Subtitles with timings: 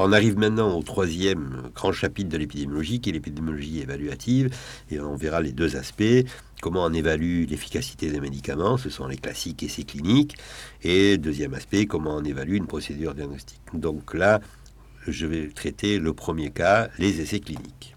[0.00, 4.54] On arrive maintenant au troisième grand chapitre de l'épidémiologie, qui est l'épidémiologie évaluative,
[4.90, 6.24] et on verra les deux aspects.
[6.62, 10.36] Comment on évalue l'efficacité des médicaments, ce sont les classiques essais cliniques,
[10.82, 13.60] et deuxième aspect, comment on évalue une procédure diagnostique.
[13.74, 14.40] Donc là,
[15.08, 17.96] je vais traiter le premier cas, les essais cliniques.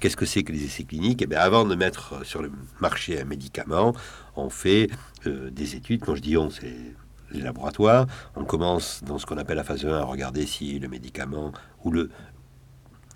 [0.00, 1.20] Qu'est-ce que c'est que les essais cliniques?
[1.20, 2.50] Eh bien, avant de mettre sur le
[2.80, 3.94] marché un médicament,
[4.36, 4.88] on fait
[5.26, 6.00] euh, des études.
[6.02, 6.94] Quand je dis on, c'est
[7.30, 8.06] les laboratoires.
[8.36, 11.52] On commence dans ce qu'on appelle la phase 1 à regarder si le médicament
[11.84, 12.10] ou le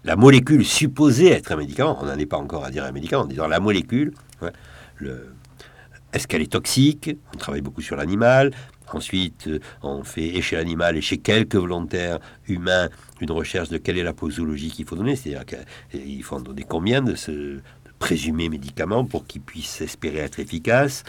[0.05, 3.23] la molécule supposée être un médicament, on n'en est pas encore à dire un médicament,
[3.23, 4.13] en disant la molécule,
[4.97, 5.33] le,
[6.13, 7.11] est-ce qu'elle est toxique?
[7.35, 8.51] On travaille beaucoup sur l'animal.
[8.93, 12.89] Ensuite, euh, on fait et chez l'animal et chez quelques volontaires humains
[13.21, 15.47] une recherche de quelle est la posologie qu'il faut donner, c'est-à-dire
[15.91, 17.61] qu'il faut en donner combien de ce
[17.99, 21.05] présumé médicament pour qu'il puisse espérer être efficace.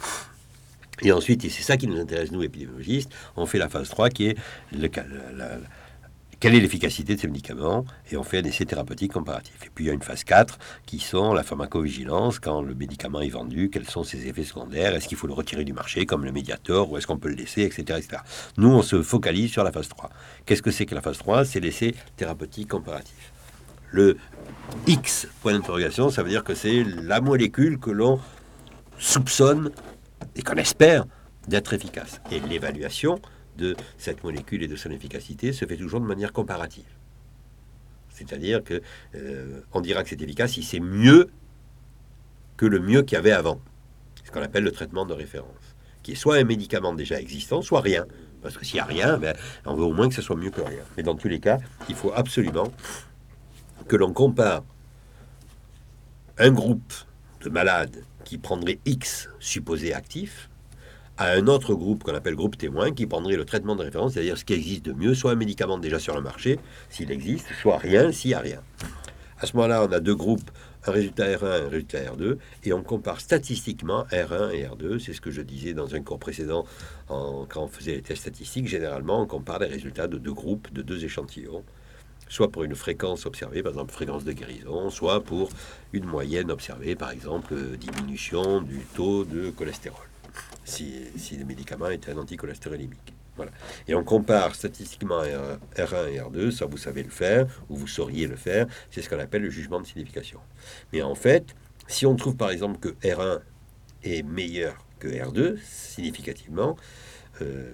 [1.03, 4.09] Et ensuite, et c'est ça qui nous intéresse, nous, épidémiologistes, on fait la phase 3
[4.09, 4.37] qui est
[4.71, 4.89] le,
[6.43, 9.55] quelle est l'efficacité de ces médicaments et on fait un essai thérapeutique comparatif.
[9.65, 13.21] Et puis il y a une phase 4 qui sont la pharmacovigilance, quand le médicament
[13.21, 16.25] est vendu, quels sont ses effets secondaires, est-ce qu'il faut le retirer du marché comme
[16.25, 18.21] le médiator ou est-ce qu'on peut le laisser, etc., etc.
[18.57, 20.09] Nous, on se focalise sur la phase 3.
[20.45, 23.31] Qu'est-ce que c'est que la phase 3 C'est l'essai thérapeutique comparatif.
[23.91, 24.17] Le
[24.87, 28.19] X, point d'interrogation, ça veut dire que c'est la molécule que l'on
[28.99, 29.71] soupçonne
[30.35, 31.05] et qu'on espère
[31.47, 32.21] d'être efficace.
[32.31, 33.19] Et l'évaluation,
[33.57, 36.85] de cette molécule et de son efficacité se fait toujours de manière comparative.
[38.09, 38.81] C'est-à-dire que
[39.15, 41.29] euh, on dira que c'est efficace si c'est mieux
[42.57, 43.59] que le mieux qu'il y avait avant.
[44.23, 47.81] Ce qu'on appelle le traitement de référence, qui est soit un médicament déjà existant, soit
[47.81, 48.05] rien.
[48.41, 49.35] Parce que s'il n'y a rien, ben,
[49.65, 50.83] on veut au moins que ce soit mieux que rien.
[50.97, 51.57] Mais dans tous les cas,
[51.89, 52.71] il faut absolument
[53.87, 54.63] que l'on compare
[56.37, 56.93] un groupe
[57.41, 60.49] de malades qui prendrait X supposé actif
[61.17, 64.37] à un autre groupe qu'on appelle groupe témoin qui prendrait le traitement de référence, c'est-à-dire
[64.37, 67.77] ce qui existe de mieux, soit un médicament déjà sur le marché, s'il existe, soit
[67.77, 68.61] rien, s'il n'y a rien.
[69.39, 70.49] À ce moment-là, on a deux groupes,
[70.85, 74.99] un résultat R1 et un résultat R2, et on compare statistiquement R1 et R2.
[74.99, 76.65] C'est ce que je disais dans un cours précédent
[77.07, 78.67] quand on faisait les tests statistiques.
[78.67, 81.63] Généralement, on compare les résultats de deux groupes, de deux échantillons,
[82.33, 85.49] soit pour une fréquence observée, par exemple fréquence de guérison, soit pour
[85.93, 90.07] une moyenne observée, par exemple diminution du taux de cholestérol
[90.65, 93.13] si, le médicament est un anticholestérolémique.
[93.35, 93.51] Voilà.
[93.87, 98.27] Et on compare statistiquement R1 et R2, ça vous savez le faire, ou vous sauriez
[98.27, 100.39] le faire, c'est ce qu'on appelle le jugement de signification.
[100.91, 101.55] Mais en fait,
[101.87, 103.41] si on trouve par exemple que R1
[104.03, 106.77] est meilleur que R2, significativement,
[107.41, 107.73] euh,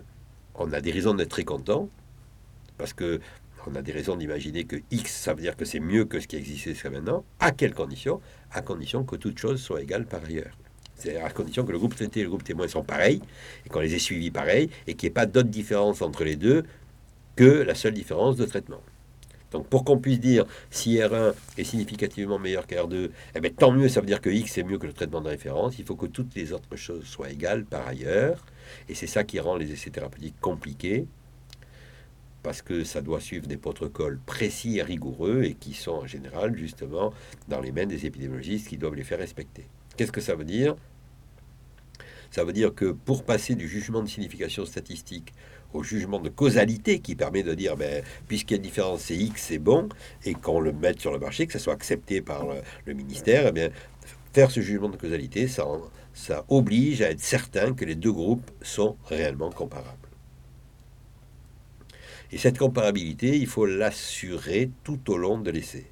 [0.55, 1.89] on a des raisons d'être très content,
[2.77, 3.19] parce que
[3.71, 6.27] on a des raisons d'imaginer que X, ça veut dire que c'est mieux que ce
[6.27, 7.23] qui existait jusqu'à maintenant.
[7.39, 8.21] À quelles conditions?
[8.51, 10.57] À condition que toutes choses soient égales par ailleurs.
[10.95, 13.21] C'est à condition que le groupe traité et le groupe témoin sont pareils,
[13.65, 16.35] et qu'on les ait suivis pareils, et qu'il n'y ait pas d'autre différence entre les
[16.35, 16.63] deux
[17.35, 18.81] que la seule différence de traitement.
[19.51, 23.87] Donc pour qu'on puisse dire si R1 est significativement meilleur qu'R2, eh bien, tant mieux,
[23.87, 25.79] ça veut dire que X est mieux que le traitement de référence.
[25.79, 28.45] Il faut que toutes les autres choses soient égales par ailleurs.
[28.89, 31.07] Et c'est ça qui rend les essais thérapeutiques compliqués,
[32.43, 36.55] parce que ça doit suivre des protocoles précis et rigoureux, et qui sont en général
[36.57, 37.13] justement
[37.47, 39.65] dans les mains des épidémiologistes qui doivent les faire respecter.
[39.97, 40.75] Qu'est-ce que ça veut dire?
[42.31, 45.33] Ça veut dire que pour passer du jugement de signification statistique
[45.73, 49.15] au jugement de causalité qui permet de dire, ben, puisqu'il y a une différence, c'est
[49.15, 49.89] X, c'est bon,
[50.25, 52.47] et qu'on le mette sur le marché, que ça soit accepté par
[52.85, 53.69] le, ministère, eh bien,
[54.33, 55.65] faire ce jugement de causalité, ça,
[56.13, 60.08] ça oblige à être certain que les deux groupes sont réellement comparables.
[62.31, 65.87] Et cette comparabilité, il faut l'assurer tout au long de l'essai.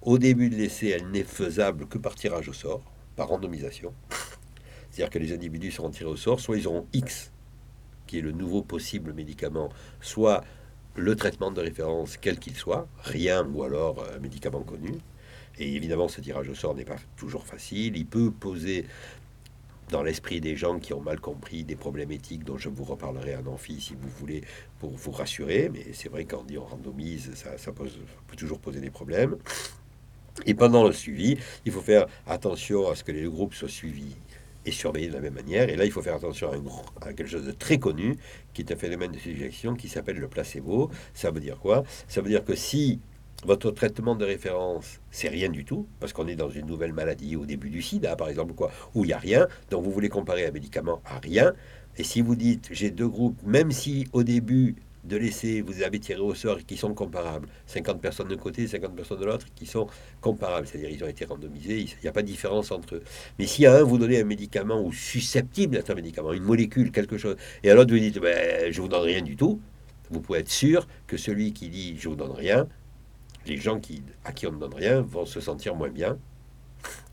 [0.00, 2.82] Au début de l'essai, elle n'est faisable que par tirage au sort
[3.16, 3.94] par randomisation.
[4.90, 7.32] C'est-à-dire que les individus seront tirés au sort, soit ils auront X,
[8.06, 10.44] qui est le nouveau possible médicament, soit
[10.96, 14.92] le traitement de référence, quel qu'il soit, rien ou alors un médicament connu.
[15.58, 17.96] Et évidemment, ce tirage au sort n'est pas toujours facile.
[17.96, 18.86] Il peut poser
[19.90, 23.36] dans l'esprit des gens qui ont mal compris des problèmes éthiques dont je vous reparlerai
[23.36, 24.42] en amphi si vous voulez
[24.78, 25.70] pour vous rassurer.
[25.72, 29.36] Mais c'est vrai qu'en dit on randomise, ça, ça peut toujours poser des problèmes.
[30.46, 34.16] Et pendant le suivi, il faut faire attention à ce que les groupes soient suivis
[34.66, 35.68] et surveillés de la même manière.
[35.68, 36.50] Et là, il faut faire attention
[37.00, 38.16] à, quelque chose de très connu,
[38.52, 40.90] qui est un phénomène de suggestion qui s'appelle le placebo.
[41.12, 41.84] Ça veut dire quoi?
[42.08, 43.00] Ça veut dire que si
[43.44, 47.36] votre traitement de référence, c'est rien du tout, parce qu'on est dans une nouvelle maladie
[47.36, 50.08] au début du sida, par exemple, quoi, où il n'y a rien, donc vous voulez
[50.08, 51.52] comparer un médicament à rien,
[51.96, 56.00] et si vous dites j'ai deux groupes, même si au début de laisser, vous avez
[56.00, 57.48] tiré au sort qui sont comparables.
[57.66, 59.86] 50 personnes d'un côté, 50 personnes de l'autre qui sont
[60.20, 60.66] comparables.
[60.66, 63.02] C'est-à-dire ils ont été randomisés, il n'y a pas de différence entre eux.
[63.38, 66.90] Mais si à un, vous donnez un médicament ou susceptible d'être un médicament, une molécule,
[66.90, 69.60] quelque chose, et à l'autre, vous dites, ben, je vous donne rien du tout,
[70.10, 72.66] vous pouvez être sûr que celui qui dit je vous donne rien,
[73.46, 76.18] les gens qui, à qui on ne donne rien vont se sentir moins bien,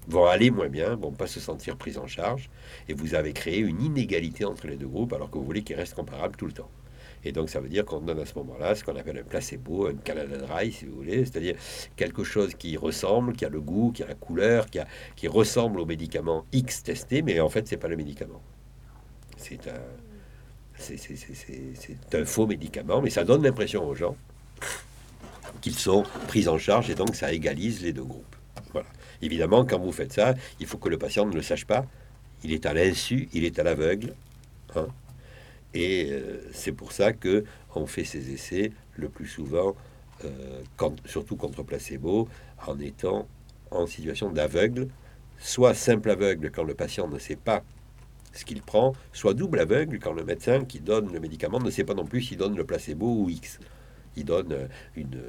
[0.07, 2.49] vont aller moins bien, vont pas se sentir pris en charge,
[2.89, 5.75] et vous avez créé une inégalité entre les deux groupes alors que vous voulez qu'ils
[5.75, 6.69] restent comparables tout le temps.
[7.23, 9.87] Et donc ça veut dire qu'on donne à ce moment-là ce qu'on appelle un placebo,
[9.87, 11.55] un Canada Dry, si vous voulez, c'est-à-dire
[11.95, 15.27] quelque chose qui ressemble, qui a le goût, qui a la couleur, qui, a, qui
[15.27, 18.41] ressemble au médicament X testé, mais en fait c'est pas le médicament.
[19.37, 19.81] C'est un,
[20.79, 24.15] c'est un faux médicament, mais ça donne l'impression aux gens
[25.61, 28.35] qu'ils sont pris en charge et donc ça égalise les deux groupes.
[28.73, 28.87] Voilà.
[29.21, 31.85] Évidemment, quand vous faites ça, il faut que le patient ne le sache pas.
[32.43, 34.13] Il est à l'insu, il est à l'aveugle.
[34.75, 34.87] Hein.
[35.73, 39.75] Et euh, c'est pour ça que on fait ces essais le plus souvent,
[40.25, 40.61] euh,
[41.05, 42.27] surtout contre placebo,
[42.67, 43.27] en étant
[43.69, 44.87] en situation d'aveugle,
[45.39, 47.63] soit simple aveugle quand le patient ne sait pas
[48.33, 51.83] ce qu'il prend, soit double aveugle quand le médecin qui donne le médicament ne sait
[51.83, 53.59] pas non plus s'il donne le placebo ou X.
[54.15, 55.21] Il donne euh, une,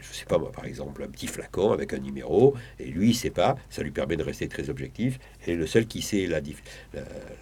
[0.00, 3.14] je sais pas moi, par exemple, un petit flacon avec un numéro, et lui, il
[3.14, 6.40] sait pas, ça lui permet de rester très objectif, et le seul qui sait la,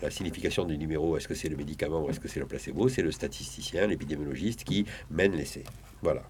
[0.03, 2.89] la, signification du numéro, est-ce que c'est le médicament ou est-ce que c'est le placebo,
[2.89, 5.65] c'est le statisticien, l'épidémiologiste qui mène l'essai.
[6.03, 6.23] Voilà.